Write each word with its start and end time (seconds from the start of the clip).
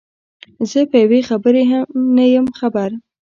زه 0.71 0.79
په 0.89 0.97
یوې 1.03 1.19
خبرې 1.29 1.63
هم 1.71 1.85
نه 2.15 2.23
یم 2.33 2.47
خبر. 2.59 2.89